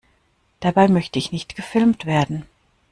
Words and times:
Dabei 0.61 0.87
möchte 0.87 1.19
ich 1.19 1.31
nicht 1.31 1.55
gefilmt 1.55 2.07
werden! 2.07 2.47